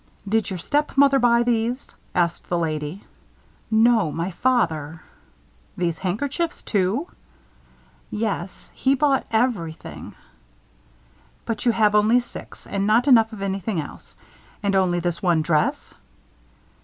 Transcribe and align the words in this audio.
"Did 0.27 0.49
your 0.49 0.57
stepmother 0.57 1.19
buy 1.19 1.43
these!" 1.43 1.95
asked 2.15 2.49
the 2.49 2.57
lady. 2.57 3.03
"No. 3.69 4.11
My 4.11 4.31
father." 4.31 5.03
"These 5.77 5.99
handkerchiefs, 5.99 6.63
too!" 6.63 7.07
"Yes, 8.09 8.71
he 8.73 8.95
bought 8.95 9.27
everything." 9.29 10.15
"But 11.45 11.67
you 11.67 11.71
have 11.73 11.93
only 11.93 12.19
six. 12.19 12.65
And 12.65 12.87
not 12.87 13.07
enough 13.07 13.31
of 13.31 13.43
anything 13.43 13.79
else. 13.79 14.15
And 14.63 14.73
only 14.75 14.99
this 15.01 15.21
one 15.21 15.43
dress!" 15.43 15.93